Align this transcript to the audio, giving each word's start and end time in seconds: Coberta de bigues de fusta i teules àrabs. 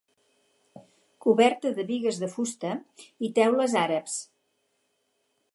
Coberta 1.25 1.73
de 1.79 1.85
bigues 1.91 2.19
de 2.23 2.31
fusta 2.37 2.73
i 3.29 3.33
teules 3.39 3.79
àrabs. 3.87 4.21